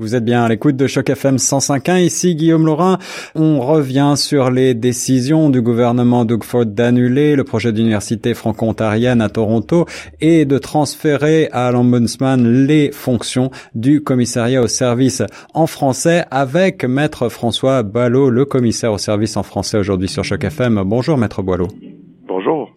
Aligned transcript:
Vous 0.00 0.14
êtes 0.14 0.24
bien 0.24 0.42
à 0.42 0.48
l'écoute 0.48 0.76
de 0.76 0.86
Choc 0.86 1.10
FM 1.10 1.36
105.1. 1.36 2.00
Ici 2.00 2.34
Guillaume 2.34 2.64
Laurin. 2.64 2.96
On 3.34 3.60
revient 3.60 4.14
sur 4.16 4.50
les 4.50 4.72
décisions 4.72 5.50
du 5.50 5.60
gouvernement 5.60 6.24
Doug 6.24 6.42
Ford 6.42 6.64
d'annuler 6.64 7.36
le 7.36 7.44
projet 7.44 7.70
d'université 7.70 8.32
franco-ontarienne 8.32 9.20
à 9.20 9.28
Toronto 9.28 9.84
et 10.22 10.46
de 10.46 10.56
transférer 10.56 11.50
à 11.52 11.70
l'ombudsman 11.70 12.66
les 12.66 12.92
fonctions 12.92 13.50
du 13.74 14.02
commissariat 14.02 14.62
au 14.62 14.68
service 14.68 15.22
en 15.52 15.66
français 15.66 16.24
avec 16.30 16.82
maître 16.86 17.28
François 17.28 17.82
Boileau, 17.82 18.30
le 18.30 18.46
commissaire 18.46 18.94
au 18.94 18.98
service 18.98 19.36
en 19.36 19.42
français 19.42 19.76
aujourd'hui 19.76 20.08
sur 20.08 20.24
Choc 20.24 20.42
FM. 20.42 20.82
Bonjour 20.86 21.18
maître 21.18 21.42
Boileau. 21.42 21.68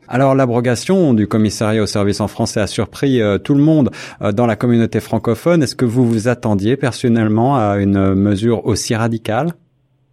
Alors 0.08 0.36
l'abrogation 0.36 1.14
du 1.14 1.28
commissariat 1.28 1.82
au 1.82 1.86
service 1.86 2.20
en 2.20 2.28
français 2.28 2.60
a 2.60 2.68
surpris 2.68 3.22
euh, 3.22 3.38
tout 3.38 3.54
le 3.54 3.62
monde 3.62 3.90
euh, 4.22 4.32
dans 4.32 4.46
la 4.46 4.56
communauté 4.56 5.00
francophone. 5.00 5.64
Est-ce 5.64 5.76
que 5.76 5.86
vous 5.86 6.06
vous 6.06 6.28
attendiez 6.28 6.76
personnellement 6.76 7.56
à 7.56 7.78
une 7.78 8.14
mesure 8.14 8.66
aussi 8.66 8.96
radicale? 8.96 9.52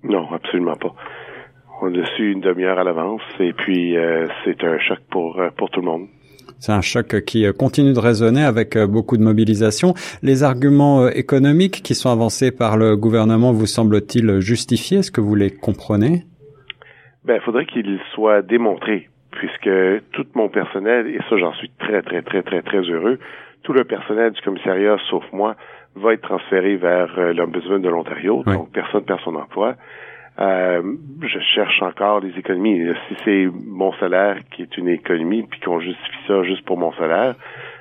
Non, 0.04 0.30
absolument 0.32 0.76
pas. 0.76 0.94
On 1.82 1.88
a 1.88 2.06
su 2.16 2.32
une 2.32 2.40
demi-heure 2.40 2.78
à 2.78 2.84
l'avance 2.84 3.22
et 3.40 3.52
puis 3.52 3.96
euh, 3.96 4.26
c'est 4.44 4.62
un 4.62 4.78
choc 4.78 4.98
pour 5.10 5.40
pour 5.56 5.70
tout 5.70 5.80
le 5.80 5.86
monde. 5.86 6.06
C'est 6.58 6.72
un 6.72 6.82
choc 6.82 7.24
qui 7.24 7.46
continue 7.54 7.94
de 7.94 7.98
résonner 7.98 8.44
avec 8.44 8.76
beaucoup 8.76 9.16
de 9.16 9.22
mobilisation. 9.22 9.94
Les 10.22 10.42
arguments 10.42 11.08
économiques 11.08 11.82
qui 11.82 11.94
sont 11.94 12.10
avancés 12.10 12.50
par 12.50 12.76
le 12.76 12.96
gouvernement 12.98 13.52
vous 13.52 13.64
semblent-ils 13.64 14.40
justifiés? 14.40 14.98
Est-ce 14.98 15.10
que 15.10 15.22
vous 15.22 15.34
les 15.34 15.50
comprenez? 15.50 16.24
Ben, 17.24 17.40
faudrait 17.40 17.64
qu'ils 17.64 17.98
soient 18.14 18.42
démontrés 18.42 19.08
puisque 19.40 19.70
tout 20.12 20.26
mon 20.34 20.50
personnel, 20.50 21.06
et 21.08 21.18
ça 21.30 21.38
j'en 21.38 21.54
suis 21.54 21.70
très, 21.78 22.02
très, 22.02 22.20
très, 22.20 22.42
très, 22.42 22.60
très 22.60 22.80
heureux, 22.80 23.18
tout 23.62 23.72
le 23.72 23.84
personnel 23.84 24.32
du 24.32 24.40
commissariat, 24.42 24.98
sauf 25.08 25.24
moi, 25.32 25.56
va 25.96 26.12
être 26.12 26.20
transféré 26.20 26.76
vers 26.76 27.18
euh, 27.18 27.32
l'Ombudsman 27.32 27.80
de 27.80 27.88
l'Ontario, 27.88 28.42
donc 28.44 28.70
personne 28.70 29.02
perd 29.02 29.20
son 29.20 29.34
emploi. 29.34 29.76
Euh, 30.38 30.82
je 31.22 31.38
cherche 31.54 31.80
encore 31.80 32.20
des 32.20 32.36
économies. 32.38 32.86
Si 33.08 33.16
c'est 33.24 33.48
mon 33.66 33.92
salaire 33.94 34.36
qui 34.50 34.62
est 34.62 34.76
une 34.76 34.88
économie, 34.88 35.42
puis 35.42 35.58
qu'on 35.60 35.80
justifie 35.80 36.26
ça 36.26 36.42
juste 36.42 36.64
pour 36.66 36.76
mon 36.76 36.92
salaire, 36.92 37.34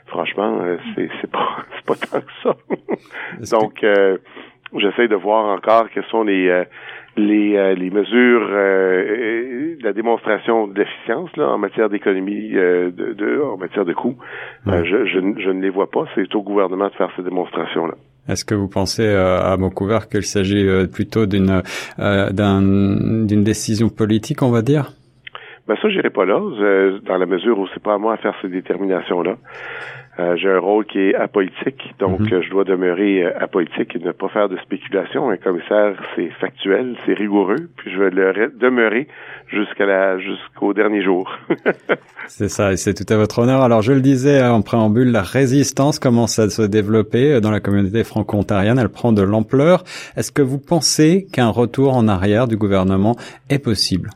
franchement, 0.08 0.60
euh, 0.62 0.78
c'est, 0.96 1.10
c'est 1.20 1.32
pas 1.32 1.58
c'est 1.76 1.86
pas 1.86 1.96
tant 1.96 2.22
que 2.22 2.32
ça. 2.42 3.56
donc, 3.58 3.84
euh, 3.84 4.18
j'essaie 4.78 5.10
de 5.10 5.16
voir 5.16 5.46
encore 5.46 5.90
quels 5.94 6.06
sont 6.06 6.24
les 6.24 6.48
euh, 6.48 6.64
les, 7.20 7.56
euh, 7.56 7.76
les 7.76 7.90
mesures, 7.90 8.48
euh, 8.52 9.76
la 9.82 9.94
démonstration 9.94 10.68
d'efficience 10.68 11.30
là, 11.38 11.50
en 11.50 11.58
matière 11.58 11.90
d'économie, 11.90 12.56
euh, 12.56 12.92
de, 12.92 13.14
de, 13.14 13.42
en 13.42 13.58
matière 13.58 13.86
de 13.86 13.94
coûts, 13.94 14.18
je, 14.66 15.06
je, 15.06 15.20
je, 15.42 15.50
ne 15.50 15.62
les 15.62 15.70
vois 15.70 15.90
pas. 15.90 16.06
C'est 16.16 16.34
au 16.36 16.42
gouvernement 16.42 16.88
de 16.88 16.94
faire 16.94 17.12
ces 17.16 17.24
démonstrations-là. 17.24 17.96
Est-ce 18.28 18.46
que 18.46 18.56
vous 18.56 18.68
pensez 18.68 19.08
à 19.08 19.56
mot 19.58 19.70
couvert 19.70 20.08
qu'il 20.08 20.24
s'agit 20.24 20.68
plutôt 20.94 21.26
d'une 21.26 21.64
d'une 21.98 23.44
décision 23.44 23.90
politique, 23.90 24.44
on 24.44 24.52
va 24.52 24.62
dire? 24.62 24.92
Ben 25.68 25.76
ça, 25.82 25.90
j'irai 25.90 26.10
pas 26.12 26.26
là, 26.26 26.40
dans 27.06 27.18
la 27.18 27.26
mesure 27.26 27.58
où 27.58 27.68
c'est 27.74 27.82
pas 27.82 27.96
à 27.96 27.98
moi 27.98 28.14
à 28.14 28.18
faire 28.18 28.36
ces 28.42 28.50
déterminations-là. 28.50 29.38
Euh, 30.20 30.36
j'ai 30.36 30.50
un 30.50 30.60
rôle 30.60 30.86
qui 30.86 31.00
est 31.00 31.16
apolitique, 31.16 31.96
donc 31.98 32.20
mhm. 32.20 32.42
je 32.42 32.50
dois 32.50 32.66
demeurer 32.66 33.24
euh, 33.24 33.32
apolitique 33.40 33.96
et 33.96 34.00
ne 34.00 34.12
pas 34.12 34.28
faire 34.28 34.50
de 34.50 34.58
spéculation. 34.58 35.30
Un 35.30 35.38
commissaire, 35.38 35.96
c'est 36.16 36.30
factuel, 36.42 36.98
c'est 37.06 37.14
rigoureux, 37.14 37.70
puis 37.78 37.90
je 37.90 37.98
vais 37.98 38.10
le 38.10 38.52
demeurer 38.60 39.08
jusqu'à 39.48 39.86
la 39.86 40.20
jusqu'au 40.20 40.74
dernier 40.74 41.02
jour. 41.04 41.32
c'est 42.28 42.50
ça, 42.50 42.74
et 42.74 42.76
c'est 42.76 42.94
tout 42.94 43.14
à 43.14 43.16
votre 43.16 43.40
honneur. 43.40 43.62
Alors 43.62 43.82
je 43.82 43.94
le 43.94 44.02
disais 44.02 44.44
en 44.44 44.62
préambule, 44.62 45.10
la 45.10 45.22
résistance 45.22 46.00
commence 46.00 46.38
à 46.38 46.50
se 46.50 46.64
développer 46.64 47.40
dans 47.40 47.52
la 47.52 47.62
communauté 47.62 48.04
franco-ontarienne. 48.04 48.78
Elle 48.78 48.90
prend 48.90 49.14
de 49.14 49.22
l'ampleur. 49.22 49.84
Est-ce 50.18 50.34
que 50.34 50.42
vous 50.42 50.60
pensez 50.60 51.28
qu'un 51.32 51.50
retour 51.50 51.96
en 51.96 52.10
arrière 52.10 52.48
du 52.48 52.58
gouvernement 52.58 53.16
est 53.50 53.64
possible? 53.64 54.10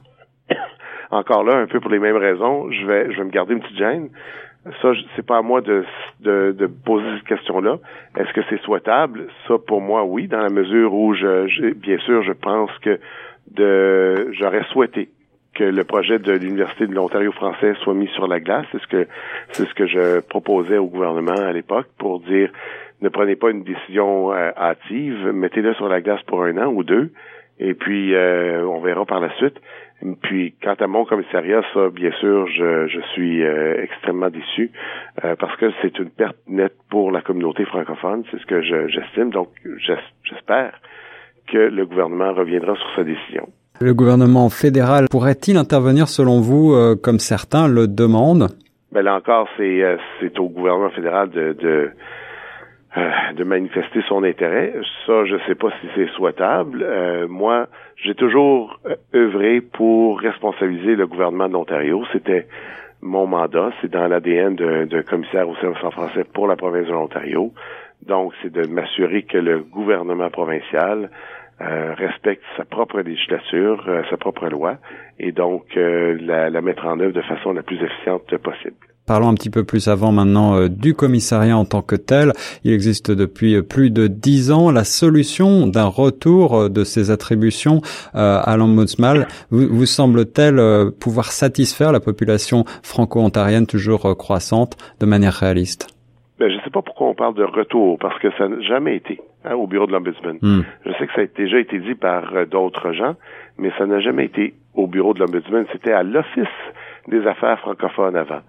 Encore 1.11 1.43
là, 1.43 1.57
un 1.57 1.67
peu 1.67 1.79
pour 1.79 1.91
les 1.91 1.99
mêmes 1.99 2.17
raisons, 2.17 2.69
je 2.71 2.85
vais 2.85 3.13
je 3.13 3.19
vais 3.19 3.23
me 3.23 3.29
garder 3.29 3.53
une 3.53 3.61
petite 3.61 3.77
gêne 3.77 4.09
ça, 4.81 4.93
c'est 5.15 5.25
pas 5.25 5.37
à 5.37 5.41
moi 5.41 5.61
de, 5.61 5.83
de, 6.21 6.55
de 6.57 6.67
poser 6.67 7.05
cette 7.17 7.27
question-là. 7.27 7.79
Est-ce 8.17 8.31
que 8.33 8.41
c'est 8.49 8.61
souhaitable? 8.61 9.27
Ça, 9.47 9.55
pour 9.57 9.81
moi, 9.81 10.05
oui, 10.05 10.27
dans 10.27 10.41
la 10.41 10.49
mesure 10.49 10.93
où 10.93 11.13
je, 11.13 11.73
bien 11.73 11.97
sûr, 11.99 12.23
je 12.23 12.31
pense 12.31 12.71
que 12.79 12.99
de 13.51 14.31
j'aurais 14.31 14.63
souhaité 14.71 15.09
que 15.53 15.63
le 15.65 15.83
projet 15.83 16.17
de 16.17 16.31
l'Université 16.31 16.87
de 16.87 16.95
l'Ontario 16.95 17.31
français 17.31 17.73
soit 17.83 17.93
mis 17.93 18.07
sur 18.09 18.27
la 18.27 18.39
glace. 18.39 18.65
C'est 18.71 18.81
ce 18.81 18.87
que 18.87 19.07
c'est 19.49 19.67
ce 19.67 19.73
que 19.73 19.85
je 19.85 20.21
proposais 20.21 20.77
au 20.77 20.87
gouvernement 20.87 21.33
à 21.33 21.51
l'époque 21.51 21.87
pour 21.97 22.21
dire 22.21 22.49
ne 23.01 23.09
prenez 23.09 23.35
pas 23.35 23.51
une 23.51 23.63
décision 23.63 24.31
euh, 24.31 24.51
hâtive, 24.55 25.27
mettez-le 25.33 25.73
sur 25.73 25.89
la 25.89 25.99
glace 25.99 26.21
pour 26.23 26.43
un 26.43 26.57
an 26.57 26.67
ou 26.67 26.83
deux, 26.83 27.11
et 27.59 27.73
puis 27.73 28.15
euh, 28.15 28.65
on 28.65 28.79
verra 28.79 29.05
par 29.05 29.19
la 29.19 29.29
suite. 29.35 29.59
Puis, 30.21 30.53
quant 30.61 30.75
à 30.79 30.87
mon 30.87 31.05
commissariat, 31.05 31.61
ça, 31.73 31.89
bien 31.89 32.11
sûr, 32.19 32.47
je, 32.47 32.87
je 32.87 32.99
suis 33.13 33.43
euh, 33.43 33.81
extrêmement 33.81 34.29
déçu 34.29 34.71
euh, 35.23 35.35
parce 35.39 35.55
que 35.57 35.71
c'est 35.81 35.97
une 35.97 36.09
perte 36.09 36.37
nette 36.47 36.75
pour 36.89 37.11
la 37.11 37.21
communauté 37.21 37.63
francophone. 37.65 38.23
C'est 38.29 38.39
ce 38.39 38.45
que 38.45 38.61
j'estime. 38.61 39.29
Donc, 39.29 39.49
j'espère 39.77 40.73
que 41.47 41.57
le 41.57 41.85
gouvernement 41.85 42.33
reviendra 42.33 42.75
sur 42.75 42.95
sa 42.95 43.03
décision. 43.03 43.47
Le 43.79 43.93
gouvernement 43.93 44.49
fédéral 44.49 45.05
pourrait-il 45.09 45.57
intervenir, 45.57 46.07
selon 46.07 46.41
vous, 46.41 46.73
euh, 46.73 46.95
comme 46.95 47.19
certains 47.19 47.67
le 47.67 47.87
demandent? 47.87 48.49
Ben 48.91 49.01
là 49.01 49.15
encore, 49.15 49.47
c'est 49.57 49.81
c'est 50.19 50.37
au 50.37 50.49
gouvernement 50.49 50.91
fédéral 50.91 51.31
de, 51.31 51.53
de 51.53 51.91
euh, 52.95 53.33
de 53.35 53.43
manifester 53.43 54.01
son 54.07 54.23
intérêt. 54.23 54.73
Ça, 55.07 55.25
je 55.25 55.35
ne 55.35 55.39
sais 55.47 55.55
pas 55.55 55.69
si 55.81 55.87
c'est 55.95 56.09
souhaitable. 56.09 56.83
Euh, 56.83 57.27
moi, 57.27 57.67
j'ai 57.95 58.13
toujours 58.13 58.79
euh, 58.85 58.95
œuvré 59.15 59.61
pour 59.61 60.19
responsabiliser 60.19 60.95
le 60.95 61.07
gouvernement 61.07 61.47
de 61.47 61.53
l'Ontario. 61.53 62.03
C'était 62.11 62.47
mon 63.01 63.25
mandat, 63.25 63.71
c'est 63.81 63.89
dans 63.89 64.07
l'ADN 64.07 64.55
d'un 64.55 65.01
commissaire 65.01 65.49
au 65.49 65.55
service 65.55 65.83
en 65.83 65.91
français 65.91 66.23
pour 66.23 66.47
la 66.47 66.55
province 66.55 66.85
de 66.85 66.91
l'Ontario. 66.91 67.51
Donc, 68.05 68.33
c'est 68.41 68.51
de 68.51 68.67
m'assurer 68.67 69.23
que 69.23 69.37
le 69.37 69.59
gouvernement 69.59 70.29
provincial 70.29 71.09
respecte 71.59 72.43
sa 72.57 72.65
propre 72.65 72.99
législature, 73.01 73.85
sa 74.09 74.17
propre 74.17 74.47
loi, 74.47 74.77
et 75.19 75.31
donc 75.31 75.63
la, 75.75 76.49
la 76.49 76.61
mettre 76.61 76.85
en 76.85 76.99
œuvre 76.99 77.13
de 77.13 77.21
façon 77.21 77.53
la 77.53 77.63
plus 77.63 77.81
efficiente 77.81 78.35
possible. 78.37 78.75
Parlons 79.05 79.27
un 79.27 79.33
petit 79.33 79.49
peu 79.49 79.65
plus 79.65 79.89
avant 79.89 80.13
maintenant 80.13 80.55
euh, 80.55 80.69
du 80.69 80.93
commissariat 80.93 81.57
en 81.57 81.65
tant 81.65 81.81
que 81.81 81.95
tel. 81.95 82.31
Il 82.63 82.71
existe 82.71 83.11
depuis 83.11 83.55
euh, 83.55 83.61
plus 83.61 83.89
de 83.91 84.07
dix 84.07 84.49
ans 84.49 84.71
la 84.71 84.85
solution 84.85 85.67
d'un 85.67 85.87
retour 85.87 86.55
euh, 86.55 86.69
de 86.69 86.85
ces 86.85 87.11
attributions 87.11 87.81
à 88.13 88.55
l'ombudsman. 88.57 89.25
Vous, 89.49 89.67
vous 89.69 89.85
semble-t-elle 89.85 90.91
pouvoir 90.99 91.31
satisfaire 91.31 91.91
la 91.91 91.99
population 91.99 92.63
franco-ontarienne 92.81 93.67
toujours 93.67 94.15
croissante 94.17 94.77
de 94.99 95.05
manière 95.05 95.33
réaliste? 95.33 95.87
Ben, 96.39 96.49
je 96.49 96.55
ne 96.55 96.61
sais 96.61 96.62
pas 96.73 96.81
pourquoi 96.81 97.07
on 97.07 97.15
parle 97.15 97.35
de 97.35 97.43
retour, 97.43 97.97
parce 97.99 98.19
que 98.19 98.29
ça 98.37 98.47
n'a 98.47 98.59
jamais 98.61 98.97
été 98.97 99.19
hein, 99.45 99.55
au 99.55 99.67
bureau 99.67 99.87
de 99.87 99.93
l'Ombudsman. 99.93 100.37
Hmm. 100.41 100.61
Je 100.85 100.91
sais 100.93 101.07
que 101.07 101.13
ça 101.13 101.21
a 101.21 101.25
déjà 101.25 101.59
été 101.59 101.79
dit 101.79 101.95
par 101.95 102.45
d'autres 102.47 102.91
gens, 102.91 103.15
mais 103.57 103.71
ça 103.77 103.85
n'a 103.85 103.99
jamais 103.99 104.25
été 104.25 104.53
au 104.73 104.87
bureau 104.87 105.13
de 105.13 105.19
l'Ombudsman. 105.19 105.65
C'était 105.71 105.93
à 105.93 106.03
l'Office 106.03 106.47
des 107.07 107.25
affaires 107.27 107.59
francophones 107.59 108.15
avant. 108.15 108.41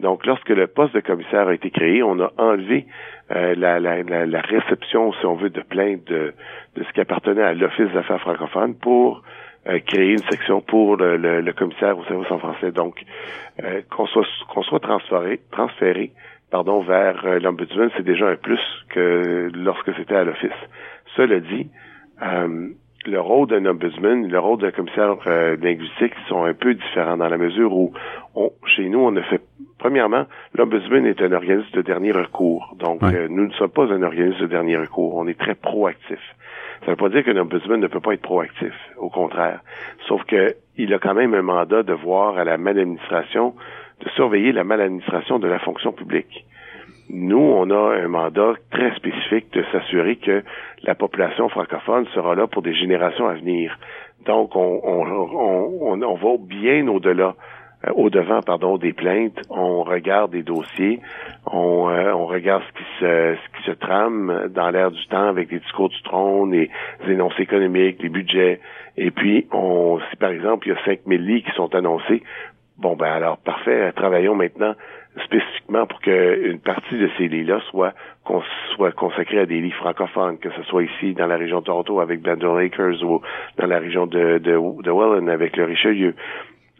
Donc, 0.00 0.24
lorsque 0.24 0.48
le 0.48 0.66
poste 0.66 0.94
de 0.94 1.00
commissaire 1.00 1.48
a 1.48 1.54
été 1.54 1.70
créé, 1.70 2.02
on 2.02 2.18
a 2.20 2.32
enlevé 2.38 2.86
euh, 3.32 3.54
la, 3.56 3.78
la, 3.78 4.02
la, 4.02 4.40
réception, 4.40 5.12
si 5.12 5.26
on 5.26 5.34
veut, 5.34 5.50
de 5.50 5.60
plaintes 5.60 6.04
de, 6.06 6.32
de 6.74 6.84
ce 6.84 6.92
qui 6.92 7.00
appartenait 7.00 7.42
à 7.42 7.52
l'Office 7.52 7.90
des 7.90 7.98
affaires 7.98 8.20
francophones 8.20 8.74
pour 8.74 9.22
euh, 9.68 9.78
créer 9.86 10.12
une 10.12 10.30
section 10.30 10.62
pour 10.62 10.96
le, 10.96 11.18
le, 11.18 11.52
commissaire 11.52 11.98
au 11.98 12.04
service 12.04 12.30
en 12.30 12.38
français. 12.38 12.72
Donc, 12.72 13.04
euh, 13.62 13.82
qu'on 13.90 14.06
soit 14.06 14.26
qu'on 14.48 14.62
soit 14.62 14.80
transféré, 14.80 15.40
transféré 15.50 16.12
pardon, 16.50 16.80
vers 16.80 17.40
l'Ombudsman, 17.40 17.90
c'est 17.96 18.04
déjà 18.04 18.28
un 18.28 18.36
plus 18.36 18.60
que 18.88 19.50
lorsque 19.54 19.94
c'était 19.96 20.16
à 20.16 20.24
l'Office. 20.24 20.50
Cela 21.16 21.40
dit, 21.40 21.68
le 23.06 23.20
rôle 23.20 23.48
d'un 23.48 23.64
ombudsman, 23.64 24.28
le 24.28 24.38
rôle 24.38 24.58
d'un 24.58 24.70
commissaire 24.70 25.16
euh, 25.26 25.56
linguistique 25.56 26.12
sont 26.28 26.44
un 26.44 26.52
peu 26.52 26.74
différents 26.74 27.16
dans 27.16 27.28
la 27.28 27.38
mesure 27.38 27.72
où 27.72 27.92
on, 28.34 28.52
chez 28.66 28.88
nous, 28.88 29.00
on 29.00 29.16
a 29.16 29.22
fait 29.22 29.40
premièrement, 29.78 30.26
l'ombudsman 30.54 31.06
est 31.06 31.22
un 31.22 31.32
organisme 31.32 31.70
de 31.72 31.80
dernier 31.80 32.12
recours. 32.12 32.76
Donc, 32.78 33.02
euh, 33.02 33.28
nous 33.30 33.46
ne 33.46 33.52
sommes 33.52 33.70
pas 33.70 33.90
un 33.90 34.02
organisme 34.02 34.40
de 34.40 34.46
dernier 34.46 34.76
recours. 34.76 35.16
On 35.16 35.26
est 35.26 35.38
très 35.38 35.54
proactif. 35.54 36.20
Ça 36.80 36.86
ne 36.86 36.90
veut 36.90 36.96
pas 36.96 37.08
dire 37.08 37.24
qu'un 37.24 37.36
ombudsman 37.38 37.80
ne 37.80 37.86
peut 37.86 38.00
pas 38.00 38.12
être 38.12 38.22
proactif. 38.22 38.74
Au 38.98 39.08
contraire. 39.08 39.60
Sauf 40.06 40.22
que 40.24 40.54
il 40.76 40.92
a 40.92 40.98
quand 40.98 41.14
même 41.14 41.34
un 41.34 41.42
mandat 41.42 41.82
de 41.82 41.92
voir 41.92 42.36
à 42.36 42.44
la 42.44 42.58
maladministration, 42.58 43.54
de 44.04 44.08
surveiller 44.10 44.52
la 44.52 44.64
maladministration 44.64 45.38
de 45.38 45.48
la 45.48 45.58
fonction 45.58 45.92
publique. 45.92 46.44
Nous, 47.12 47.38
on 47.38 47.70
a 47.70 47.96
un 47.96 48.08
mandat 48.08 48.54
très 48.70 48.94
spécifique 48.94 49.52
de 49.52 49.64
s'assurer 49.72 50.16
que 50.16 50.42
la 50.84 50.94
population 50.94 51.48
francophone 51.48 52.06
sera 52.14 52.34
là 52.34 52.46
pour 52.46 52.62
des 52.62 52.74
générations 52.74 53.26
à 53.26 53.34
venir. 53.34 53.78
Donc, 54.26 54.54
on, 54.54 54.80
on, 54.84 55.92
on, 55.92 56.02
on 56.02 56.14
va 56.14 56.36
bien 56.38 56.86
au-delà 56.88 57.34
euh, 57.86 57.92
au 57.94 58.10
devant 58.10 58.42
pardon 58.42 58.76
des 58.76 58.92
plaintes, 58.92 59.40
on 59.48 59.82
regarde 59.82 60.32
des 60.32 60.42
dossiers, 60.42 61.00
on, 61.46 61.88
euh, 61.88 62.12
on 62.12 62.26
regarde 62.26 62.62
ce 62.62 62.78
qui 62.78 62.84
se 63.00 63.36
ce 63.36 63.58
qui 63.58 63.70
se 63.70 63.72
trame 63.72 64.48
dans 64.50 64.70
l'air 64.70 64.90
du 64.90 65.06
temps 65.06 65.28
avec 65.28 65.50
les 65.50 65.60
discours 65.60 65.88
du 65.88 66.02
trône, 66.02 66.52
les, 66.52 66.70
énoncés 67.08 67.42
économiques, 67.42 68.02
les 68.02 68.10
budgets, 68.10 68.60
et 68.98 69.10
puis 69.10 69.46
on 69.52 69.98
si 70.10 70.16
par 70.16 70.30
exemple 70.30 70.68
il 70.68 70.74
y 70.74 70.76
a 70.76 70.84
5000 70.84 71.24
lits 71.24 71.42
qui 71.42 71.52
sont 71.52 71.74
annoncés, 71.74 72.22
bon 72.76 72.96
ben 72.96 73.12
alors 73.12 73.38
parfait, 73.38 73.92
travaillons 73.92 74.34
maintenant 74.34 74.74
spécifiquement 75.24 75.86
pour 75.86 76.00
qu'une 76.00 76.60
partie 76.60 76.96
de 76.96 77.08
ces 77.18 77.28
lits-là 77.28 77.60
soit, 77.70 77.94
soit 78.74 78.92
consacrée 78.92 79.40
à 79.40 79.46
des 79.46 79.60
lits 79.60 79.72
francophones, 79.72 80.38
que 80.38 80.50
ce 80.50 80.62
soit 80.64 80.84
ici 80.84 81.14
dans 81.14 81.26
la 81.26 81.36
région 81.36 81.60
de 81.60 81.64
Toronto 81.64 82.00
avec 82.00 82.20
Blendon 82.22 82.56
Acres 82.56 83.02
ou 83.02 83.20
dans 83.58 83.66
la 83.66 83.78
région 83.78 84.06
de, 84.06 84.38
de, 84.38 84.82
de 84.82 84.90
Welland 84.90 85.28
avec 85.28 85.56
le 85.56 85.64
Richelieu. 85.64 86.14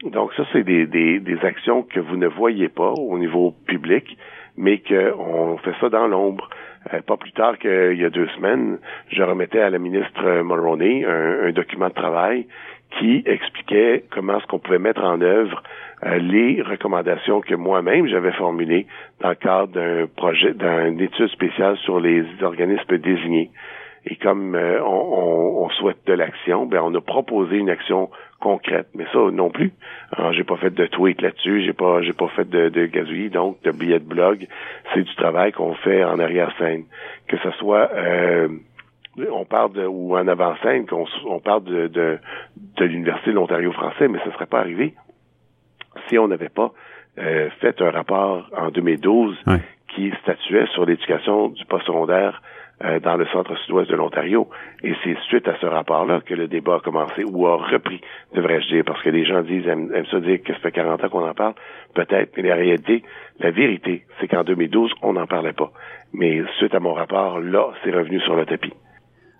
Donc 0.03 0.33
ça, 0.33 0.43
c'est 0.51 0.63
des, 0.63 0.87
des, 0.87 1.19
des, 1.19 1.39
actions 1.45 1.83
que 1.83 1.99
vous 1.99 2.17
ne 2.17 2.27
voyez 2.27 2.69
pas 2.69 2.91
au 2.91 3.19
niveau 3.19 3.53
public, 3.67 4.17
mais 4.57 4.79
qu'on 4.79 5.57
fait 5.57 5.73
ça 5.79 5.89
dans 5.89 6.07
l'ombre. 6.07 6.49
Euh, 6.91 7.01
pas 7.01 7.17
plus 7.17 7.31
tard 7.33 7.59
qu'il 7.59 7.93
y 7.93 8.05
a 8.05 8.09
deux 8.09 8.27
semaines, 8.29 8.79
je 9.09 9.21
remettais 9.21 9.59
à 9.59 9.69
la 9.69 9.77
ministre 9.77 10.41
Mulroney 10.41 11.05
un, 11.05 11.47
un 11.47 11.51
document 11.51 11.89
de 11.89 11.93
travail 11.93 12.47
qui 12.99 13.23
expliquait 13.25 14.03
comment 14.11 14.37
est-ce 14.37 14.47
qu'on 14.47 14.59
pouvait 14.59 14.79
mettre 14.79 15.03
en 15.03 15.21
œuvre 15.21 15.63
euh, 16.05 16.17
les 16.17 16.61
recommandations 16.61 17.41
que 17.41 17.55
moi-même 17.55 18.07
j'avais 18.07 18.31
formulées 18.33 18.87
dans 19.21 19.29
le 19.29 19.35
cadre 19.35 19.73
d'un 19.73 20.07
projet, 20.07 20.53
d'une 20.53 20.99
étude 20.99 21.29
spéciale 21.29 21.77
sur 21.77 21.99
les 21.99 22.23
organismes 22.41 22.97
désignés. 22.97 23.51
Et 24.05 24.15
comme 24.15 24.55
euh, 24.55 24.81
on, 24.83 25.65
on, 25.65 25.69
souhaite 25.69 26.05
de 26.07 26.13
l'action, 26.13 26.65
ben 26.65 26.81
on 26.83 26.93
a 26.95 27.01
proposé 27.01 27.57
une 27.57 27.69
action 27.69 28.09
concrète. 28.39 28.87
Mais 28.95 29.05
ça 29.13 29.19
non 29.31 29.51
plus. 29.51 29.71
j'ai 30.31 30.43
pas 30.43 30.57
fait 30.57 30.73
de 30.73 30.87
tweet 30.87 31.21
là-dessus, 31.21 31.63
j'ai 31.63 31.73
pas 31.73 32.01
j'ai 32.01 32.13
pas 32.13 32.27
fait 32.29 32.49
de, 32.49 32.69
de 32.69 32.87
gazouillis, 32.87 33.29
donc 33.29 33.61
de 33.61 33.71
billets 33.71 33.99
de 33.99 34.05
blog. 34.05 34.47
C'est 34.93 35.03
du 35.03 35.15
travail 35.15 35.51
qu'on 35.51 35.75
fait 35.75 36.03
en 36.03 36.19
arrière-scène. 36.19 36.85
Que 37.27 37.37
ce 37.37 37.51
soit 37.51 37.91
euh, 37.93 38.47
on 39.17 39.45
parle 39.45 39.73
de, 39.73 39.85
ou 39.85 40.15
en 40.15 40.27
avant-scène, 40.27 40.85
qu'on 40.85 41.05
on 41.25 41.39
parle 41.39 41.63
de, 41.63 41.87
de, 41.87 42.17
de 42.77 42.85
l'Université 42.85 43.31
de 43.31 43.35
l'Ontario 43.35 43.71
français, 43.71 44.07
mais 44.07 44.19
ça 44.19 44.27
ne 44.27 44.31
serait 44.31 44.45
pas 44.45 44.59
arrivé 44.59 44.93
si 46.07 46.17
on 46.17 46.27
n'avait 46.27 46.49
pas 46.49 46.71
euh, 47.17 47.49
fait 47.59 47.81
un 47.81 47.91
rapport 47.91 48.49
en 48.57 48.69
2012 48.69 49.37
qui 49.93 50.11
statuait 50.21 50.67
sur 50.67 50.85
l'éducation 50.85 51.49
du 51.49 51.65
postsecondaire 51.65 52.41
euh, 52.83 52.99
dans 52.99 53.17
le 53.17 53.25
centre 53.27 53.55
sud-ouest 53.59 53.89
de 53.91 53.95
l'Ontario. 53.95 54.49
Et 54.83 54.93
c'est 55.03 55.17
suite 55.27 55.47
à 55.47 55.55
ce 55.59 55.65
rapport-là 55.65 56.21
que 56.21 56.33
le 56.33 56.47
débat 56.47 56.75
a 56.75 56.79
commencé, 56.79 57.23
ou 57.25 57.45
a 57.47 57.57
repris, 57.57 57.99
devrais-je 58.33 58.67
dire, 58.69 58.83
parce 58.85 59.01
que 59.03 59.09
les 59.09 59.25
gens 59.25 59.41
disent, 59.41 59.67
aiment, 59.67 59.93
aiment 59.93 60.05
ça 60.05 60.19
dire 60.21 60.41
que 60.41 60.53
ça 60.53 60.59
fait 60.59 60.71
40 60.71 61.03
ans 61.03 61.09
qu'on 61.09 61.27
en 61.27 61.33
parle. 61.33 61.53
Peut-être, 61.93 62.31
mais 62.37 62.43
la 62.43 62.55
réalité, 62.55 63.03
la 63.39 63.51
vérité, 63.51 64.05
c'est 64.19 64.27
qu'en 64.27 64.43
2012, 64.43 64.93
on 65.01 65.13
n'en 65.13 65.27
parlait 65.27 65.53
pas. 65.53 65.71
Mais 66.13 66.41
suite 66.57 66.73
à 66.73 66.79
mon 66.79 66.93
rapport, 66.93 67.39
là, 67.39 67.71
c'est 67.83 67.91
revenu 67.91 68.21
sur 68.21 68.35
le 68.35 68.45
tapis. 68.45 68.73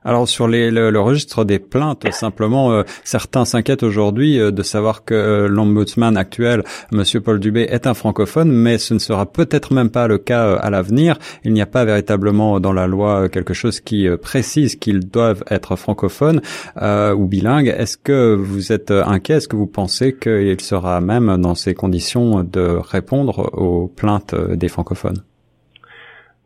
Alors 0.03 0.27
sur 0.27 0.47
les, 0.47 0.71
le, 0.71 0.99
registre 0.99 1.45
des 1.45 1.59
plaintes, 1.59 2.11
simplement, 2.11 2.71
euh, 2.71 2.81
certains 3.03 3.45
s'inquiètent 3.45 3.83
aujourd'hui 3.83 4.39
euh, 4.39 4.49
de 4.49 4.63
savoir 4.63 5.05
que 5.05 5.13
euh, 5.13 5.47
l'ombudsman 5.47 6.17
actuel, 6.17 6.63
Monsieur 6.91 7.21
Paul 7.21 7.39
Dubé, 7.39 7.67
est 7.69 7.85
un 7.85 7.93
francophone, 7.93 8.51
mais 8.51 8.79
ce 8.79 8.95
ne 8.95 8.99
sera 8.99 9.27
peut-être 9.27 9.75
même 9.75 9.91
pas 9.91 10.07
le 10.07 10.17
cas 10.17 10.55
à 10.55 10.71
l'avenir. 10.71 11.19
Il 11.43 11.53
n'y 11.53 11.61
a 11.61 11.67
pas 11.67 11.85
véritablement 11.85 12.59
dans 12.59 12.73
la 12.73 12.87
loi 12.87 13.29
quelque 13.29 13.53
chose 13.53 13.79
qui 13.79 14.07
précise 14.19 14.75
qu'ils 14.75 15.07
doivent 15.07 15.43
être 15.51 15.75
francophones 15.75 16.41
ou 16.81 17.27
bilingues. 17.27 17.67
Est-ce 17.67 17.97
que 17.97 18.33
vous 18.33 18.71
êtes 18.71 18.89
inquiet? 18.89 19.35
Est-ce 19.35 19.47
que 19.47 19.55
vous 19.55 19.67
pensez 19.67 20.17
qu'il 20.17 20.59
sera 20.61 20.99
même 20.99 21.37
dans 21.37 21.55
ces 21.55 21.75
conditions 21.75 22.43
de 22.43 22.79
répondre 22.81 23.51
aux 23.53 23.87
plaintes 23.87 24.33
des 24.35 24.67
francophones? 24.67 25.21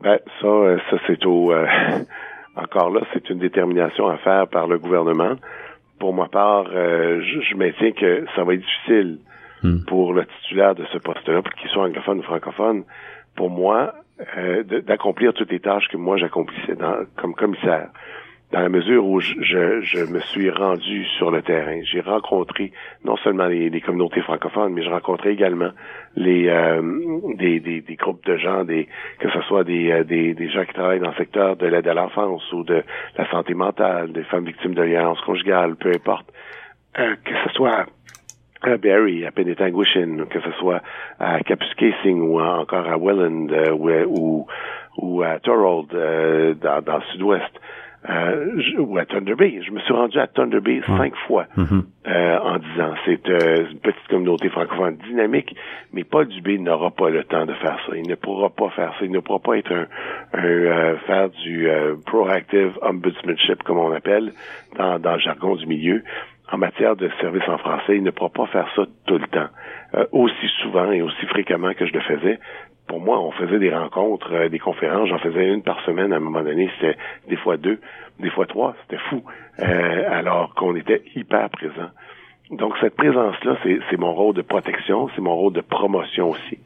Ben, 0.02 0.18
ça, 0.42 0.75
ça 0.90 0.98
c'est 1.07 1.25
au 1.25 1.54
encore 2.56 2.90
là, 2.92 3.02
c'est 3.13 3.30
une 3.30 3.40
détermination 3.40 4.07
à 4.07 4.18
faire 4.18 4.48
par 4.48 4.68
le 4.68 4.78
gouvernement. 4.78 5.36
Pour 6.00 6.13
ma 6.13 6.28
part, 6.28 6.66
euh, 6.72 7.22
je, 7.22 7.56
maintiens 7.56 7.92
que 7.92 8.25
ça 8.36 8.44
va 8.44 8.54
être 8.54 8.62
difficile 8.62 9.19
hmm. 9.63 9.86
pour 9.88 10.13
le 10.13 10.25
titulaire 10.25 10.75
de 10.75 10.86
ce 10.92 10.98
poste-là, 10.98 11.42
pour 11.42 11.54
qu'il 11.54 11.69
soit 11.69 11.84
anglophone 11.84 12.19
ou 12.19 12.24
francophone, 12.24 12.84
pour 13.36 13.50
moi, 13.50 13.94
euh, 14.38 14.63
d'accomplir 14.63 15.34
toutes 15.34 15.52
les 15.52 15.60
tâches 15.60 15.88
que 15.90 15.98
moi 15.98 16.18
j'accomplissais 16.18 16.78
comme 17.18 17.36
commissaire 17.36 17.90
dans 18.51 18.59
la 18.59 18.69
mesure 18.69 19.06
où 19.06 19.19
je, 19.19 19.33
je, 19.81 20.06
me 20.06 20.19
suis 20.19 20.50
rendu 20.50 21.06
sur 21.18 21.31
le 21.31 21.42
terrain. 21.42 21.81
J'ai 21.83 22.01
rencontré 22.01 22.71
non 23.03 23.18
seulement 23.18 23.47
les, 23.47 23.81
communautés 23.81 24.21
francophones, 24.21 24.74
mais 24.74 24.83
j'ai 24.83 24.89
rencontré 24.89 25.31
également 25.31 25.71
les 26.15 26.47
euh, 26.47 26.81
des, 27.36 27.59
des, 27.59 27.81
des, 27.81 27.95
groupes 27.95 28.24
de 28.25 28.38
gens, 28.38 28.63
des 28.63 28.88
que 29.19 29.30
ce 29.31 29.42
soit 29.42 29.63
des, 29.63 29.92
euh, 29.92 30.03
des, 30.03 30.33
des, 30.33 30.50
gens 30.50 30.63
qui 30.63 30.74
travaillent 30.74 31.00
dans 31.00 31.09
le 31.09 31.15
secteur 31.15 31.56
de 31.56 31.65
l'aide 31.65 31.88
à 31.88 31.94
l'enfance 31.94 32.44
ou 32.53 32.63
de 32.63 32.83
la 33.18 33.30
santé 33.31 33.53
mentale, 33.56 34.12
des 34.12 34.24
femmes 34.24 34.45
victimes 34.45 34.75
de 34.75 34.83
violence 34.83 35.19
conjugale, 35.21 35.75
peu 35.75 35.89
importe. 35.89 36.31
Euh, 37.00 37.15
que 37.25 37.33
ce 37.45 37.53
soit 37.53 37.86
à 38.62 38.77
Barrie, 38.77 39.25
à 39.25 39.31
Penetanguishn, 39.31 40.25
que 40.27 40.39
ce 40.39 40.51
soit 40.59 40.81
à 41.19 41.39
Casing 41.42 42.21
ou 42.21 42.39
encore 42.39 42.88
à 42.88 42.97
Welland 42.97 43.47
ou, 43.74 44.47
ou, 44.97 45.21
à 45.24 45.39
Thorold 45.39 45.89
dans, 46.62 46.81
dans 46.81 46.97
le 46.97 47.03
sud-ouest 47.12 47.51
euh, 48.10 48.80
ou 48.80 48.98
à 48.98 49.06
Thunder 49.06 49.36
Bay. 49.36 49.62
Je 49.66 49.72
me 49.72 49.80
suis 49.80 49.94
rendu 49.94 50.19
à 50.19 50.28
Thunder 50.28 50.60
Bay 50.60 50.81
cinq 50.86 51.16
fois 51.28 51.46
mm-hmm. 51.57 51.84
euh, 52.07 52.38
en 52.40 52.57
dix 52.57 52.81
ans. 52.81 52.94
C'est 53.06 53.28
euh, 53.30 53.66
une 53.72 53.80
petite 53.80 54.07
communauté 54.10 54.50
francophone 54.50 54.98
dynamique, 55.07 55.56
mais 55.94 56.04
Paul 56.04 56.28
Dubé 56.28 56.57
n'aura 56.57 56.92
pas 56.92 57.10
le 57.10 57.24
temps 57.24 57.46
de 57.46 57.54
faire 57.54 57.80
ça. 57.86 57.96
Il 57.96 58.07
ne 58.07 58.16
pourra 58.16 58.50
pas 58.50 58.69
faire 58.69 58.94
ça. 59.00 59.06
Il 59.06 59.12
ne 59.12 59.19
pourra 59.19 59.40
pas 59.40 59.57
être 59.57 59.72
un, 59.72 59.88
un 60.34 60.44
euh, 60.44 60.98
faire 61.07 61.30
du 61.30 61.68
proactive 62.06 62.78
ombudsmanship, 62.81 63.63
comme 63.63 63.80
on 63.80 63.92
appelle, 63.92 64.34
dans, 64.78 65.00
dans 65.00 65.13
le 65.13 65.19
jargon 65.19 65.56
du 65.56 65.66
milieu. 65.66 66.04
En 66.52 66.60
matière 66.60 66.96
de 66.96 67.10
service 67.19 67.48
en 67.48 67.57
français, 67.57 67.98
il 67.98 68.04
ne 68.04 68.12
pourra 68.12 68.30
pas 68.30 68.46
faire 68.48 68.68
ça 68.75 68.84
tout 69.07 69.18
le 69.18 69.28
temps, 69.28 69.48
aussi 70.12 70.48
souvent 70.62 70.92
et 70.92 71.02
aussi 71.02 71.25
fréquemment 71.25 71.74
que 71.74 71.88
je 71.88 71.94
le 71.94 72.02
faisais 72.02 72.40
pour 72.87 72.99
moi, 72.99 73.19
on 73.19 73.31
faisait 73.31 73.59
des 73.59 73.73
rencontres, 73.73 74.33
euh, 74.33 74.49
des 74.49 74.59
conférences, 74.59 75.09
j'en 75.09 75.17
faisais 75.17 75.47
une 75.47 75.63
par 75.63 75.79
semaine 75.85 76.13
à 76.13 76.17
un 76.17 76.19
moment 76.19 76.43
donné, 76.43 76.69
c'était 76.79 76.97
des 77.27 77.37
fois 77.37 77.57
deux, 77.57 77.79
des 78.19 78.29
fois 78.29 78.45
trois, 78.45 78.75
c'était 78.83 79.01
fou, 79.09 79.23
euh, 79.59 80.03
alors 80.09 80.53
qu'on 80.55 80.75
était 80.75 81.03
hyper 81.15 81.49
présent. 81.49 81.89
Donc 82.51 82.75
cette 82.79 82.95
présence-là, 82.95 83.57
c'est 83.63 83.97
mon 83.97 84.13
rôle 84.13 84.35
de 84.35 84.43
protection, 84.43 85.09
c'est 85.15 85.21
mon 85.21 85.35
rôle 85.35 85.53
de 85.53 85.61
promotion 85.61 86.29
aussi. 86.29 86.59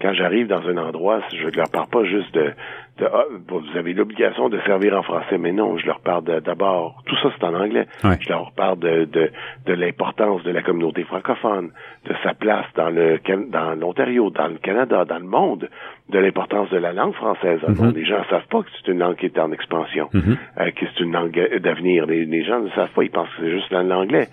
Quand 0.00 0.14
j'arrive 0.14 0.46
dans 0.46 0.66
un 0.66 0.76
endroit, 0.78 1.20
je 1.32 1.46
ne 1.46 1.50
leur 1.50 1.70
parle 1.70 1.88
pas 1.88 2.04
juste 2.04 2.34
de, 2.34 2.54
ah, 3.02 3.24
vous 3.48 3.62
avez 3.76 3.92
l'obligation 3.92 4.48
de 4.48 4.58
servir 4.66 4.96
en 4.96 5.02
français, 5.02 5.38
mais 5.38 5.52
non, 5.52 5.78
je 5.78 5.86
leur 5.86 6.00
parle 6.00 6.24
d'abord, 6.42 7.02
tout 7.06 7.16
ça 7.16 7.30
c'est 7.38 7.44
en 7.44 7.54
anglais, 7.54 7.86
je 8.20 8.28
leur 8.28 8.52
parle 8.52 8.78
de, 8.78 9.04
de, 9.04 9.30
de 9.66 9.72
l'importance 9.72 10.42
de 10.42 10.50
la 10.50 10.62
communauté 10.62 11.04
francophone, 11.04 11.70
de 12.06 12.14
sa 12.22 12.34
place 12.34 12.66
dans 12.76 12.90
le 12.90 13.18
dans 13.50 13.74
l'Ontario, 13.74 14.30
dans 14.30 14.48
le 14.48 14.58
Canada, 14.58 15.04
dans 15.04 15.18
le 15.18 15.26
monde, 15.26 15.68
de 16.10 16.18
l'importance 16.18 16.68
de 16.70 16.76
la 16.76 16.92
langue 16.92 17.14
française. 17.14 17.60
Mm-hmm. 17.60 17.94
les 17.94 18.04
gens 18.04 18.18
ne 18.18 18.24
savent 18.24 18.46
pas 18.48 18.62
que 18.62 18.68
c'est 18.76 18.90
une 18.90 18.98
langue 18.98 19.16
qui 19.16 19.26
est 19.26 19.38
en 19.38 19.52
expansion, 19.52 20.08
mm-hmm. 20.12 20.36
euh, 20.60 20.70
que 20.72 20.86
c'est 20.86 21.04
une 21.04 21.12
langue 21.12 21.58
d'avenir. 21.60 22.06
Les, 22.06 22.24
les, 22.24 22.44
gens 22.44 22.60
ne 22.60 22.70
savent 22.70 22.90
pas, 22.90 23.04
ils 23.04 23.10
pensent 23.10 23.28
que 23.36 23.42
c'est 23.42 23.50
juste 23.50 23.70
l'anglais. 23.70 24.28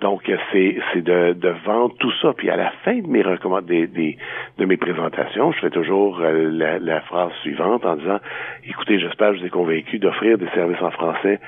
Donc 0.00 0.22
c'est 0.52 0.76
c'est 0.92 1.02
de, 1.02 1.32
de 1.32 1.48
vendre 1.64 1.94
tout 1.98 2.12
ça. 2.22 2.32
Puis 2.36 2.50
à 2.50 2.56
la 2.56 2.70
fin 2.84 2.98
de 2.98 3.06
mes 3.06 3.22
des, 3.62 3.86
des, 3.86 4.16
de 4.58 4.64
mes 4.64 4.76
présentations, 4.76 5.52
je 5.52 5.58
fais 5.60 5.70
toujours 5.70 6.20
euh, 6.20 6.50
la, 6.50 6.78
la 6.78 7.00
phrase 7.02 7.32
suivante 7.42 7.84
en 7.84 7.96
disant 7.96 8.18
écoutez, 8.66 8.98
j'espère 8.98 9.30
que 9.30 9.36
je 9.36 9.40
vous 9.40 9.46
ai 9.46 9.50
convaincu 9.50 9.98
d'offrir 9.98 10.38
des 10.38 10.48
services 10.54 10.82
en 10.82 10.90
français 10.90 11.40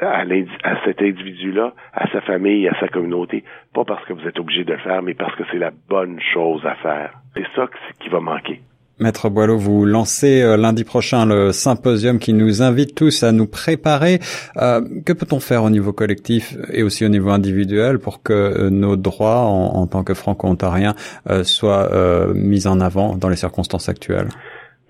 à, 0.00 0.24
à 0.64 0.84
cet 0.84 1.02
individu-là, 1.02 1.72
à 1.92 2.08
sa 2.08 2.20
famille, 2.20 2.68
à 2.68 2.78
sa 2.80 2.88
communauté, 2.88 3.44
pas 3.72 3.84
parce 3.84 4.04
que 4.04 4.12
vous 4.12 4.26
êtes 4.26 4.38
obligé 4.38 4.64
de 4.64 4.72
le 4.72 4.78
faire, 4.78 5.02
mais 5.02 5.14
parce 5.14 5.34
que 5.36 5.44
c'est 5.50 5.58
la 5.58 5.70
bonne 5.88 6.20
chose 6.32 6.64
à 6.66 6.74
faire. 6.76 7.12
C'est 7.34 7.46
ça 7.54 7.68
qui 8.00 8.08
va 8.08 8.20
manquer. 8.20 8.60
Maître 9.00 9.28
Boileau, 9.28 9.56
vous 9.56 9.84
lancez 9.84 10.40
euh, 10.40 10.56
lundi 10.56 10.84
prochain 10.84 11.26
le 11.26 11.50
symposium 11.50 12.20
qui 12.20 12.32
nous 12.32 12.62
invite 12.62 12.94
tous 12.94 13.24
à 13.24 13.32
nous 13.32 13.48
préparer. 13.48 14.20
Euh, 14.56 14.80
que 15.04 15.12
peut-on 15.12 15.40
faire 15.40 15.64
au 15.64 15.70
niveau 15.70 15.92
collectif 15.92 16.54
et 16.72 16.84
aussi 16.84 17.04
au 17.04 17.08
niveau 17.08 17.30
individuel 17.30 17.98
pour 17.98 18.22
que 18.22 18.32
euh, 18.32 18.70
nos 18.70 18.94
droits 18.94 19.40
en, 19.40 19.84
tant 19.88 20.04
que 20.04 20.14
franco-ontariens 20.14 20.94
soient 21.42 21.88
mis 22.34 22.66
en 22.66 22.80
avant 22.80 23.16
dans 23.16 23.28
les 23.28 23.36
circonstances 23.36 23.88
actuelles? 23.88 24.28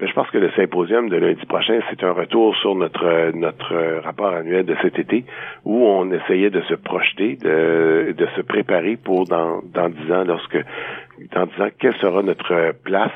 Je 0.01 0.13
pense 0.13 0.29
que 0.31 0.39
le 0.39 0.51
symposium 0.53 1.09
de 1.09 1.17
lundi 1.17 1.45
prochain, 1.47 1.81
c'est 1.89 2.05
un 2.05 2.13
retour 2.13 2.55
sur 2.57 2.75
notre 2.75 3.33
notre 3.35 4.01
rapport 4.05 4.35
annuel 4.35 4.67
de 4.67 4.77
cet 4.83 4.99
été, 4.99 5.25
où 5.65 5.87
on 5.87 6.11
essayait 6.13 6.51
de 6.51 6.61
se 6.63 6.75
projeter, 6.75 7.37
de, 7.37 8.15
de 8.17 8.27
se 8.37 8.43
préparer 8.43 8.97
pour 8.97 9.27
dans 9.27 9.63
dans 9.73 9.89
dix 9.89 10.13
ans, 10.13 10.25
lorsque 10.25 10.59
dans 11.35 11.47
dix 11.47 11.63
ans, 11.63 11.69
quelle 11.79 11.97
sera 11.97 12.23
notre 12.23 12.75
place 12.85 13.13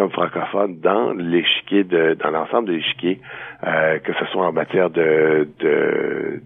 comme 0.00 0.10
francophones 0.12 0.80
dans 0.80 1.12
l'échiquier 1.12 1.84
de 1.84 2.14
dans 2.14 2.30
l'ensemble 2.30 2.68
de 2.68 2.72
l'échiquier, 2.72 3.20
euh, 3.66 3.98
que 3.98 4.14
ce 4.14 4.24
soit 4.32 4.46
en 4.46 4.52
matière 4.52 4.88
de 4.88 5.46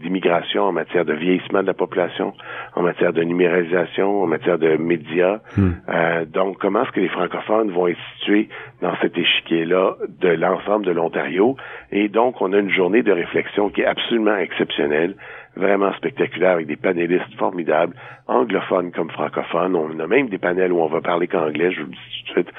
d'immigration, 0.03 0.65
en 0.65 0.73
matière 0.73 1.05
de 1.05 1.13
vieillissement 1.13 1.63
de 1.63 1.69
la 1.69 1.75
population, 1.75 2.33
en 2.75 2.83
matière 2.83 3.13
de 3.13 3.23
numérisation, 3.23 4.25
en 4.25 4.27
matière 4.27 4.59
de 4.59 4.77
médias. 4.77 5.39
Hmm. 5.57 5.71
Euh, 5.89 6.25
donc, 6.25 6.59
comment 6.59 6.83
est-ce 6.83 6.91
que 6.91 7.01
les 7.01 7.09
francophones 7.09 7.71
vont 7.71 7.87
être 7.87 7.99
situés 8.19 8.49
dans 8.83 8.97
cet 9.01 9.17
échiquier-là 9.17 9.99
de 10.21 10.31
l'ensemble 10.31 10.85
de 10.85 10.91
l'Ontario? 10.91 11.57
Et 11.93 12.09
donc, 12.09 12.41
on 12.41 12.53
a 12.53 12.59
une 12.59 12.73
journée 12.73 13.05
de 13.05 13.13
réflexion 13.13 13.69
qui 13.69 13.83
est 13.83 13.87
absolument 13.87 14.37
exceptionnelle 14.37 15.15
vraiment 15.57 15.93
spectaculaire 15.93 16.55
avec 16.55 16.67
des 16.67 16.75
panélistes 16.75 17.33
formidables, 17.39 17.95
anglophones 18.27 18.91
comme 18.91 19.11
francophones. 19.11 19.77
On 19.77 20.01
a 20.01 20.07
même 20.09 20.29
des 20.29 20.39
panels 20.39 20.73
où 20.73 20.81
on 20.81 20.89
va 20.89 21.01
parler 21.01 21.29
qu'anglais, 21.29 21.71
je 21.71 21.83
vous 21.83 21.87
le 21.87 21.93
dis 21.93 22.25
tout 22.27 22.41
de 22.41 22.43
suite 22.43 22.55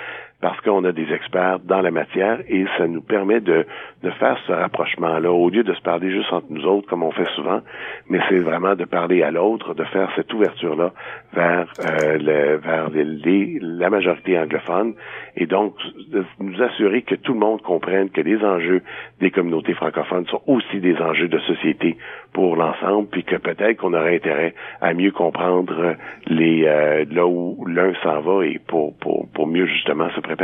parce 0.46 0.62
qu'on 0.62 0.84
a 0.84 0.92
des 0.92 1.12
experts 1.12 1.58
dans 1.64 1.82
la 1.82 1.90
matière 1.90 2.38
et 2.48 2.66
ça 2.78 2.88
nous 2.88 3.02
permet 3.02 3.40
de, 3.40 3.66
de 4.04 4.12
faire 4.12 4.38
ce 4.46 4.52
rapprochement-là, 4.52 5.32
au 5.32 5.50
lieu 5.50 5.64
de 5.64 5.74
se 5.74 5.82
parler 5.82 6.12
juste 6.12 6.32
entre 6.32 6.46
nous 6.52 6.68
autres, 6.68 6.88
comme 6.88 7.02
on 7.02 7.10
fait 7.10 7.28
souvent, 7.30 7.62
mais 8.10 8.20
c'est 8.30 8.38
vraiment 8.38 8.76
de 8.76 8.86
parler 8.86 9.24
à 9.24 9.32
l'autre, 9.32 9.74
de 9.74 9.84
faire 9.86 10.08
cette 10.16 10.32
ouverture-là 10.32 10.94
vers, 11.34 11.66
euh, 11.80 12.20
le, 12.20 12.58
vers 12.58 12.92
les, 12.92 13.58
la 13.60 13.90
majorité 13.90 14.38
anglophone, 14.38 14.94
et 15.36 15.48
donc 15.48 15.74
de 16.12 16.24
nous 16.40 16.62
assurer 16.62 17.02
que 17.02 17.16
tout 17.16 17.34
le 17.34 17.40
monde 17.40 17.64
comprenne 17.64 18.12
que 18.12 18.22
les 18.22 18.38
enjeux 18.44 18.84
des 19.20 19.32
communautés 19.32 19.74
francophones 19.74 20.28
sont 20.28 20.44
aussi 20.46 20.80
des 20.80 20.96
enjeux 20.98 21.28
de 21.28 21.40
société 21.40 21.98
pour 22.34 22.56
l'ensemble, 22.56 23.08
puis 23.08 23.24
que 23.24 23.38
peut-être 23.38 23.78
qu'on 23.78 23.96
aurait 23.96 24.18
intérêt 24.18 24.54
à 24.80 24.94
mieux 24.94 25.12
comprendre 25.12 25.96
les 26.28 26.66
euh, 26.68 27.06
là 27.10 27.26
où 27.26 27.66
l'un 27.66 27.96
s'en 28.04 28.22
va 28.22 28.46
et 28.46 28.60
pour, 28.60 28.96
pour, 28.98 29.28
pour 29.34 29.48
mieux 29.48 29.66
justement 29.66 30.12
se 30.12 30.20
préparer. 30.20 30.35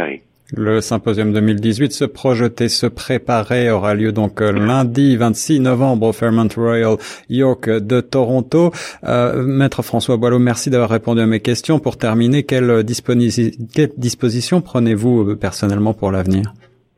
Le 0.54 0.82
symposium 0.82 1.32
2018 1.32 1.94
se 1.94 2.04
projetait, 2.04 2.68
se 2.68 2.86
préparait, 2.86 3.70
aura 3.70 3.94
lieu 3.94 4.12
donc 4.12 4.42
euh, 4.42 4.52
lundi 4.52 5.16
26 5.16 5.62
novembre 5.62 6.08
au 6.08 6.12
Fairmont 6.12 6.50
Royal 6.54 6.98
York 7.30 7.70
de 7.70 8.02
Toronto. 8.02 8.72
Euh, 9.06 9.44
Maître 9.44 9.82
François 9.82 10.18
Boileau, 10.18 10.40
merci 10.40 10.70
d'avoir 10.70 10.90
répondu 10.90 11.22
à 11.22 11.26
mes 11.26 11.40
questions. 11.40 11.80
Pour 11.80 11.98
terminer, 11.98 12.44
quelle, 12.44 12.84
disposition 12.84 14.60
prenez-vous 14.60 15.22
euh, 15.22 15.36
personnellement 15.38 15.94
pour 15.94 16.12
l'avenir? 16.12 16.52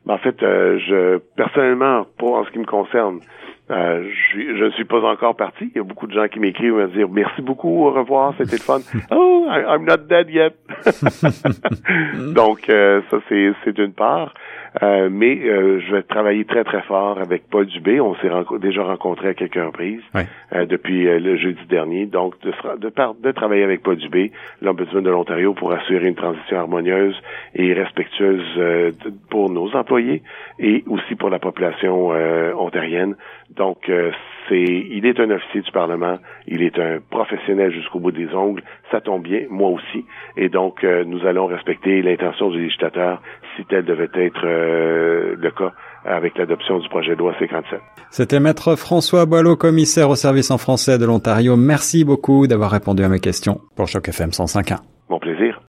En 0.08 0.18
fait, 0.18 0.36
je 0.40 1.18
personnellement, 1.36 2.06
pour 2.18 2.34
en 2.34 2.44
ce 2.44 2.50
qui 2.50 2.58
me 2.58 2.66
concerne, 2.66 3.20
euh, 3.70 4.10
je 4.34 4.64
ne 4.64 4.70
suis 4.72 4.84
pas 4.84 5.00
encore 5.00 5.36
parti. 5.36 5.70
Il 5.74 5.76
y 5.76 5.80
a 5.80 5.84
beaucoup 5.84 6.06
de 6.06 6.12
gens 6.12 6.28
qui 6.28 6.38
m'écrivent 6.38 6.74
me 6.74 6.88
dire 6.88 7.08
merci 7.08 7.40
beaucoup, 7.40 7.86
au 7.86 7.92
revoir, 7.92 8.34
c'était 8.36 8.56
le 8.56 8.62
fun. 8.62 8.80
oh, 9.10 9.46
I'm 9.48 9.84
not 9.84 10.06
dead 10.08 10.28
yet. 10.28 10.54
Donc 12.34 12.68
euh, 12.68 13.00
ça 13.10 13.18
c'est 13.28 13.52
c'est 13.64 13.72
d'une 13.72 13.94
part. 13.94 14.34
Euh, 14.82 15.08
mais 15.10 15.38
euh, 15.44 15.80
je 15.80 15.94
vais 15.94 16.02
travailler 16.02 16.44
très 16.44 16.64
très 16.64 16.82
fort 16.82 17.18
avec 17.18 17.48
Paul 17.48 17.66
Dubé. 17.66 18.00
On 18.00 18.14
s'est 18.16 18.30
déjà 18.60 18.82
rencontré 18.84 19.28
à 19.28 19.34
quelques 19.34 19.54
reprises 19.54 20.02
depuis 20.52 21.04
le 21.04 21.36
jeudi 21.36 21.64
dernier. 21.68 22.06
Donc 22.06 22.40
de, 22.40 22.52
de, 22.78 22.92
de 23.22 23.32
travailler 23.32 23.62
avec 23.62 23.82
Paul 23.82 23.96
Dubé, 23.96 24.32
l'ombudsman 24.62 25.02
de 25.02 25.10
l'Ontario, 25.10 25.54
pour 25.54 25.72
assurer 25.72 26.08
une 26.08 26.14
transition 26.14 26.58
harmonieuse 26.58 27.20
et 27.54 27.72
respectueuse 27.72 28.92
pour 29.30 29.50
nos 29.50 29.74
employés 29.76 30.22
et 30.58 30.84
aussi 30.88 31.14
pour 31.14 31.30
la 31.30 31.38
population 31.38 32.08
ontarienne. 32.58 33.14
Donc, 33.50 33.88
euh, 33.88 34.10
c'est, 34.48 34.62
il 34.62 35.06
est 35.06 35.20
un 35.20 35.30
officier 35.30 35.60
du 35.60 35.70
Parlement, 35.70 36.18
il 36.46 36.62
est 36.62 36.78
un 36.78 36.98
professionnel 37.10 37.72
jusqu'au 37.72 38.00
bout 38.00 38.10
des 38.10 38.34
ongles, 38.34 38.62
ça 38.90 39.00
tombe 39.00 39.22
bien, 39.22 39.42
moi 39.48 39.70
aussi, 39.70 40.04
et 40.36 40.48
donc 40.48 40.82
euh, 40.84 41.04
nous 41.04 41.24
allons 41.26 41.46
respecter 41.46 42.02
l'intention 42.02 42.50
du 42.50 42.60
législateur 42.60 43.22
si 43.56 43.64
tel 43.64 43.84
devait 43.84 44.10
être 44.14 44.44
euh, 44.64 45.36
le 45.38 45.50
cas 45.50 45.72
avec 46.04 46.36
l'adoption 46.36 46.78
du 46.78 46.88
projet 46.88 47.12
de 47.12 47.18
loi 47.18 47.34
57. 47.38 47.80
C'était 48.10 48.40
Maître 48.40 48.76
François 48.76 49.26
Boileau, 49.26 49.56
commissaire 49.56 50.10
au 50.10 50.16
service 50.16 50.50
en 50.50 50.58
français 50.58 50.98
de 50.98 51.06
l'Ontario. 51.06 51.56
Merci 51.56 52.04
beaucoup 52.04 52.46
d'avoir 52.46 52.70
répondu 52.70 53.02
à 53.02 53.08
mes 53.08 53.20
questions 53.20 53.60
pour 53.76 53.88
Choc 53.88 54.08
FM 54.08 54.30
105.1. 54.30 54.78
Mon 55.08 55.18
plaisir. 55.18 55.53